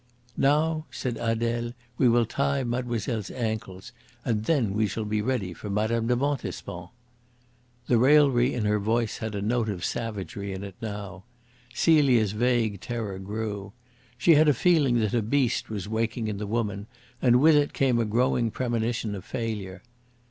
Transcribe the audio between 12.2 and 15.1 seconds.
vague terror grew. She had a feeling